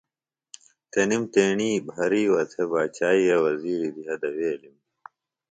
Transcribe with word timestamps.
تنم 0.91 1.21
تیݨی 1.33 1.71
بھرِیوہ 1.89 2.41
تھےۡ 2.51 2.67
باچائی 2.71 3.23
ئیے 3.25 3.35
وزِیری 3.43 3.89
دھیہ 3.95 4.15
دویلم 4.21 4.75